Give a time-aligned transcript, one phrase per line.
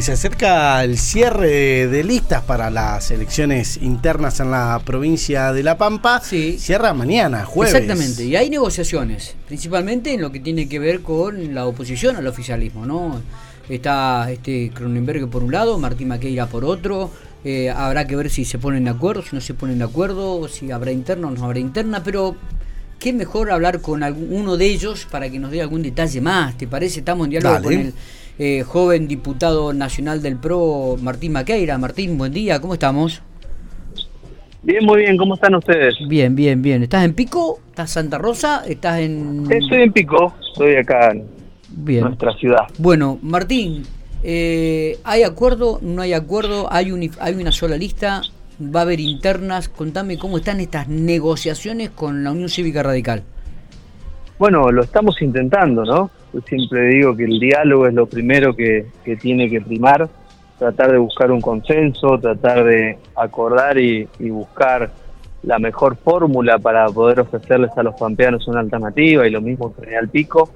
[0.00, 5.76] Se acerca el cierre de listas para las elecciones internas en la provincia de La
[5.76, 6.20] Pampa.
[6.24, 6.56] Sí.
[6.58, 7.74] Cierra mañana, jueves.
[7.74, 12.26] Exactamente, y hay negociaciones, principalmente en lo que tiene que ver con la oposición al
[12.26, 13.20] oficialismo, ¿no?
[13.68, 17.10] Está este Cronenberg por un lado, Martín Maqueira por otro.
[17.44, 20.48] eh, habrá que ver si se ponen de acuerdo, si no se ponen de acuerdo,
[20.48, 22.36] si habrá interna o no habrá interna, pero
[22.98, 26.56] qué mejor hablar con uno de ellos para que nos dé algún detalle más.
[26.56, 27.00] ¿Te parece?
[27.00, 27.64] Estamos en diálogo Dale.
[27.64, 27.94] con el
[28.38, 31.78] eh, joven diputado nacional del PRO, Martín Maqueira.
[31.78, 33.22] Martín, buen día, ¿cómo estamos?
[34.62, 35.96] Bien, muy bien, ¿cómo están ustedes?
[36.06, 36.82] Bien, bien, bien.
[36.82, 37.58] ¿Estás en Pico?
[37.70, 38.62] ¿Estás en Santa Rosa?
[38.66, 39.44] ¿Estás en...?
[39.50, 41.24] Estoy en Pico, estoy acá en
[41.68, 42.04] Bien.
[42.04, 42.68] nuestra ciudad.
[42.78, 43.82] Bueno, Martín,
[44.22, 45.80] eh, ¿hay acuerdo?
[45.82, 46.72] ¿No hay acuerdo?
[46.72, 48.22] ¿Hay, uni- ¿Hay una sola lista?
[48.60, 49.68] ¿Va a haber internas?
[49.68, 53.24] Contame cómo están estas negociaciones con la Unión Cívica Radical.
[54.38, 56.10] Bueno, lo estamos intentando, ¿no?
[56.32, 60.08] Yo siempre digo que el diálogo es lo primero que, que tiene que primar,
[60.58, 64.90] tratar de buscar un consenso, tratar de acordar y, buscar
[65.42, 69.84] la mejor fórmula para poder ofrecerles a los pampeanos una alternativa y lo mismo en
[69.84, 70.50] General Pico.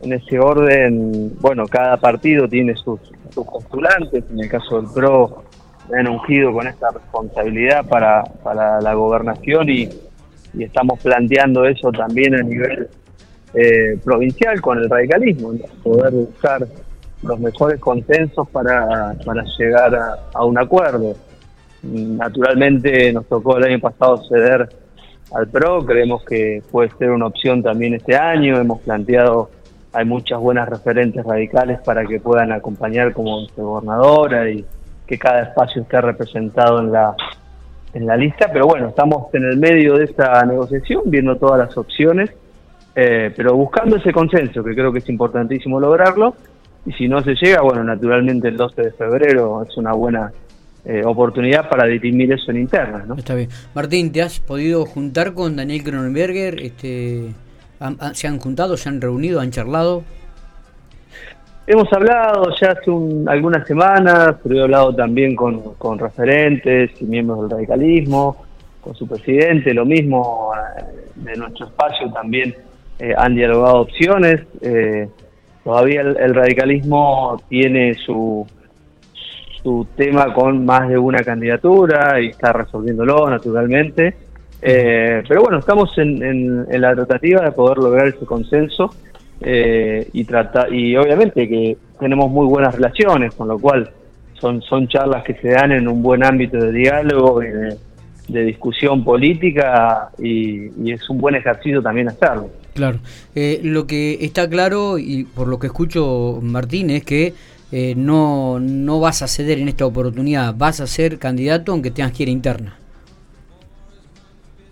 [0.00, 5.44] En ese orden, bueno, cada partido tiene sus, sus postulantes, en el caso del PRO
[5.90, 9.88] me han ungido con esta responsabilidad para, para la gobernación y,
[10.52, 12.88] y estamos planteando eso también a nivel
[13.54, 16.66] eh, provincial con el radicalismo, poder buscar
[17.22, 21.16] los mejores consensos para, para llegar a, a un acuerdo.
[21.82, 24.68] Naturalmente nos tocó el año pasado ceder
[25.34, 29.50] al PRO, creemos que puede ser una opción también este año, hemos planteado,
[29.92, 34.64] hay muchas buenas referentes radicales para que puedan acompañar como gobernadora y
[35.06, 37.14] que cada espacio esté representado en la,
[37.94, 41.76] en la lista, pero bueno, estamos en el medio de esta negociación, viendo todas las
[41.76, 42.30] opciones,
[43.00, 46.34] eh, pero buscando ese consenso, que creo que es importantísimo lograrlo,
[46.84, 50.32] y si no se llega, bueno, naturalmente el 12 de febrero es una buena
[50.84, 53.14] eh, oportunidad para dirimir eso en internas, ¿no?
[53.14, 53.48] Está bien.
[53.74, 56.60] Martín, ¿te has podido juntar con Daniel Cronenberger?
[56.62, 57.26] Este,
[58.14, 60.02] ¿Se han juntado, se han reunido, han charlado?
[61.66, 67.04] Hemos hablado ya hace un- algunas semanas, pero he hablado también con, con referentes y
[67.04, 68.44] miembros del radicalismo,
[68.80, 70.84] con su presidente, lo mismo eh,
[71.16, 72.54] de nuestro espacio también
[72.98, 74.42] eh, han dialogado opciones.
[74.60, 75.08] eh,
[75.64, 78.46] todavía el, el radicalismo tiene su,
[79.62, 84.14] su tema con más de una candidatura y está resolviéndolo naturalmente.
[84.62, 88.90] Eh, pero bueno, estamos en, en- en la tratativa de poder lograr ese consenso
[89.40, 93.88] eh, y trata y obviamente que tenemos muy buenas relaciones, con lo cual
[94.34, 97.76] son, son charlas que se dan en un buen ámbito de diálogo y de,
[98.28, 102.50] de discusión política y, y es un buen ejercicio también hacerlo.
[102.74, 102.98] Claro.
[103.34, 107.34] Eh, lo que está claro, y por lo que escucho, Martín, es que
[107.72, 112.12] eh, no, no vas a ceder en esta oportunidad, vas a ser candidato aunque tengas
[112.12, 112.76] que ir interna.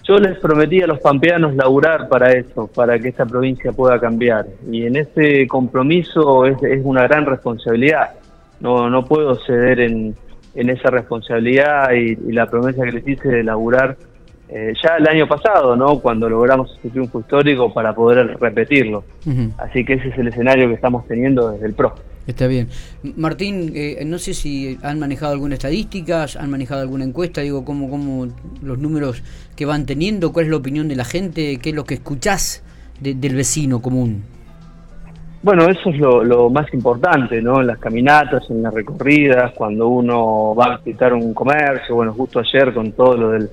[0.05, 4.47] Yo les prometí a los pampeanos laburar para eso, para que esta provincia pueda cambiar.
[4.71, 8.11] Y en ese compromiso es, es una gran responsabilidad.
[8.61, 10.15] No, no puedo ceder en,
[10.57, 13.97] en esa responsabilidad y, y la promesa que les hice de laburar
[14.49, 15.99] eh, ya el año pasado, ¿no?
[16.01, 19.05] Cuando logramos ese triunfo histórico para poder repetirlo.
[19.59, 21.95] Así que ese es el escenario que estamos teniendo desde el PRO.
[22.27, 22.69] Está bien.
[23.17, 27.89] Martín, eh, no sé si han manejado alguna estadística, han manejado alguna encuesta, digo, cómo,
[27.89, 28.27] cómo
[28.63, 29.23] los números
[29.55, 32.63] que van teniendo, cuál es la opinión de la gente, qué es lo que escuchás
[33.01, 34.23] de- del vecino común.
[35.43, 37.61] Bueno, eso es lo, lo más importante, ¿no?
[37.61, 42.41] En las caminatas, en las recorridas, cuando uno va a visitar un comercio, bueno, justo
[42.41, 43.49] ayer con todo lo del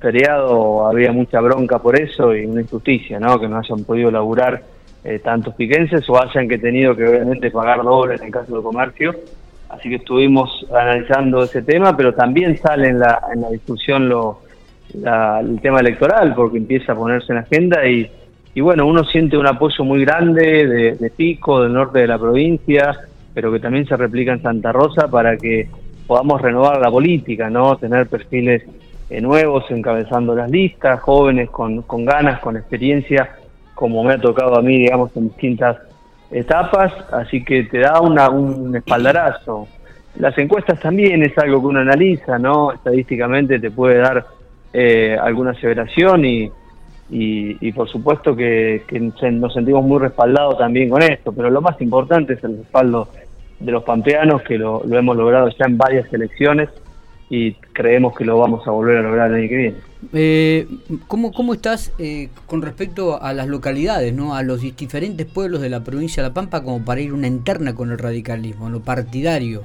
[0.00, 3.38] feriado había mucha bronca por eso y una injusticia, ¿no?
[3.38, 4.62] Que no hayan podido laburar
[5.02, 8.62] eh, tantos piquenses o hayan que tenido que obviamente pagar doble en el caso del
[8.62, 9.14] comercio.
[9.68, 14.40] Así que estuvimos analizando ese tema, pero también sale en la, en la discusión lo,
[14.94, 18.10] la- el tema electoral, porque empieza a ponerse en agenda y,
[18.54, 22.96] y bueno, uno siente un apoyo muy grande de, Pico, del norte de la provincia,
[23.34, 25.68] pero que también se replica en Santa Rosa para que
[26.06, 27.76] podamos renovar la política, ¿no?
[27.76, 28.62] Tener perfiles
[29.10, 33.36] eh, nuevos encabezando las listas, jóvenes con, con ganas, con experiencia,
[33.74, 35.76] como me ha tocado a mí, digamos, en distintas
[36.30, 39.66] etapas, así que te da una, un espaldarazo.
[40.20, 42.70] Las encuestas también es algo que uno analiza, ¿no?
[42.70, 44.24] Estadísticamente te puede dar
[44.72, 46.52] eh, alguna aseveración y,
[47.14, 48.82] y, y por supuesto que,
[49.30, 53.08] nos sentimos muy respaldados también con esto, pero lo más importante es el respaldo
[53.60, 56.70] de los pampeanos, que lo, lo hemos logrado ya en varias elecciones
[57.30, 59.76] y creemos que lo vamos a volver a lograr el año que viene.
[60.12, 60.66] Eh,
[61.06, 64.34] ¿cómo, ¿Cómo estás eh, con respecto a las localidades, ¿no?
[64.34, 67.76] a los diferentes pueblos de la provincia de La Pampa como para ir una interna
[67.76, 69.62] con el radicalismo, en lo partidario?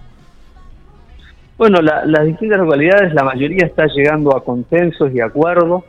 [1.58, 5.84] Bueno, las distintas localidades, la mayoría está llegando a consensos y acuerdos.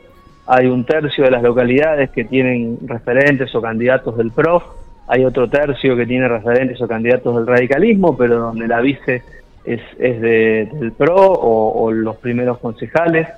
[0.53, 4.61] Hay un tercio de las localidades que tienen referentes o candidatos del PRO,
[5.07, 9.23] hay otro tercio que tiene referentes o candidatos del radicalismo, pero donde la vice
[9.63, 13.29] es, es del PRO o, los primeros concejales.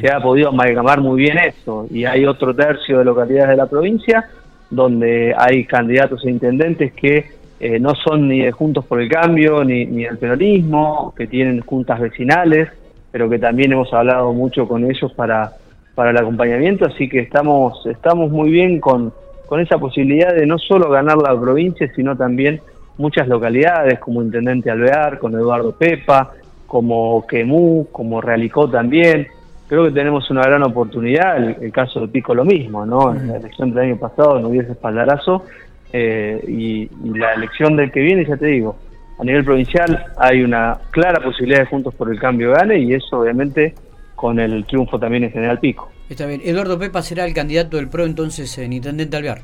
[0.00, 1.88] Se ha podido amalgamar muy bien eso.
[1.90, 4.28] Y hay otro tercio de localidades de la provincia
[4.70, 9.64] donde hay candidatos e intendentes que eh, no son ni de Juntos por el Cambio,
[9.64, 12.68] ni, ni del peronismo, que tienen juntas vecinales,
[13.10, 15.52] pero que también hemos hablado mucho con ellos para,
[16.00, 19.12] para el acompañamiento, así que estamos, estamos muy bien con,
[19.44, 22.62] con esa posibilidad de no solo ganar la provincia, sino también
[22.96, 26.32] muchas localidades, como Intendente Alvear, con Eduardo Pepa,
[26.66, 29.28] como Quemú, como Realicó también.
[29.68, 33.14] Creo que tenemos una gran oportunidad, el, caso de Pico lo mismo, ¿no?
[33.14, 35.44] En la elección del año pasado no hubiese espaldarazo,
[35.92, 38.74] eh, y, la elección del que viene, ya te digo,
[39.18, 43.20] a nivel provincial hay una clara posibilidad de Juntos por el Cambio gane y eso
[43.20, 43.74] obviamente
[44.20, 45.90] con el triunfo también en General Pico.
[46.10, 46.42] Está bien.
[46.44, 49.40] Eduardo Pepa será el candidato del PRO entonces en Intendente Alvear.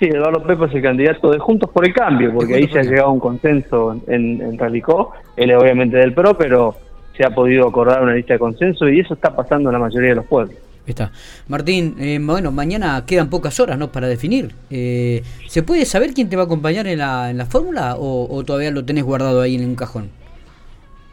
[0.00, 2.82] Sí, Eduardo Pepa es el candidato de Juntos por el Cambio, porque ahí se ha
[2.82, 5.12] llegado a un consenso en, en Ralicó.
[5.36, 6.74] Él es obviamente del PRO, pero
[7.16, 10.08] se ha podido acordar una lista de consenso y eso está pasando en la mayoría
[10.08, 10.56] de los pueblos.
[10.86, 11.12] Está.
[11.46, 13.92] Martín, eh, bueno, mañana quedan pocas horas ¿no?
[13.92, 14.54] para definir.
[14.70, 18.42] Eh, ¿Se puede saber quién te va a acompañar en la, en la fórmula o,
[18.44, 20.10] todavía lo tenés guardado ahí en un cajón?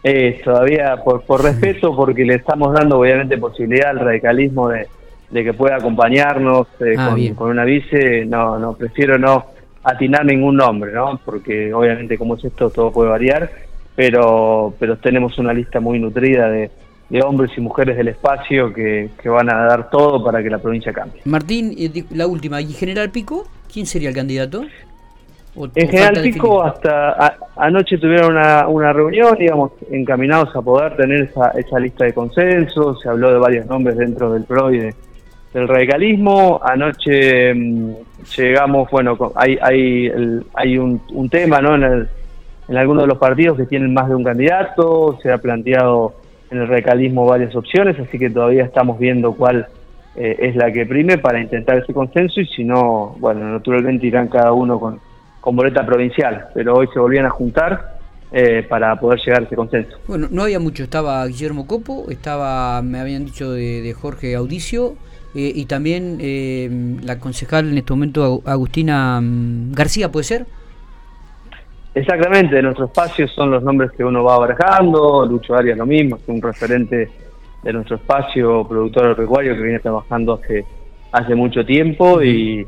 [0.10, 4.88] Eh, todavía por, por respeto, porque le estamos dando obviamente posibilidad al radicalismo de,
[5.32, 9.46] que pueda acompañarnos eh, ah, con, con, una vice, no, no, prefiero no
[9.84, 11.20] atinar ningún nombre, ¿no?
[11.26, 13.52] Porque obviamente como es esto todo puede variar,
[13.96, 16.72] pero, pero tenemos una lista muy nutrida de
[17.10, 20.92] de hombres y mujeres del espacio que, van a dar todo para que la provincia
[20.92, 21.22] cambie.
[21.26, 21.76] Martín,
[22.12, 23.48] la última, ¿y General Pico?
[23.72, 24.64] ¿Quién sería el candidato?
[25.76, 31.50] En General Pico hasta anoche tuvieron una, una reunión, digamos, encaminados a poder tener esa,
[31.52, 34.80] esa lista de consensos, se habló de varios nombres dentro del PRO y
[35.54, 37.92] del radicalismo, anoche mm,
[38.38, 40.12] llegamos, bueno, hay, hay,
[40.54, 41.76] hay un, un tema ¿no?
[41.76, 42.08] en,
[42.68, 46.14] en algunos de los partidos que tienen más de un candidato, se ha planteado
[46.52, 49.68] en el recalismo varias opciones, así que todavía estamos viendo cuál
[50.16, 54.28] eh, es la que prime para intentar ese consenso y si no, bueno, naturalmente irán
[54.28, 55.00] cada uno con,
[55.48, 58.00] con boleta provincial, pero hoy se volvían a juntar
[58.34, 59.98] eh, para poder llegar a ese consenso.
[60.06, 64.96] Bueno, no había mucho, estaba Guillermo Copo, estaba, me habían dicho, de, Jorge Audicio
[65.34, 70.46] eh, y también la concejal en este momento, Agustina mm, García, ¿puede ser?
[71.96, 76.18] Exactamente, de nuestro espacio son los nombres que uno va barajando, Lucho Arias lo mismo,
[76.18, 77.10] es un referente
[77.64, 80.66] de nuestro espacio, productor agropecuario que viene trabajando hace,
[81.14, 82.68] hace mucho tiempo y,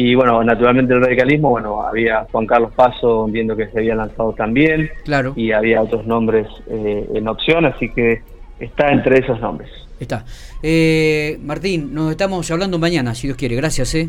[0.00, 4.32] y bueno, naturalmente el radicalismo, bueno, había Juan Carlos Paso viendo que se había lanzado
[4.32, 5.32] también claro.
[5.34, 8.22] y había otros nombres eh, en opción, así que
[8.60, 9.68] está entre esos nombres.
[9.98, 10.24] Está.
[10.62, 13.56] Eh, Martín, nos estamos hablando mañana, si Dios quiere.
[13.56, 13.92] Gracias.
[13.96, 14.08] ¿eh?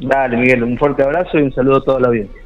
[0.00, 2.40] Dale, Miguel, un fuerte abrazo y un saludo a toda la audiencia.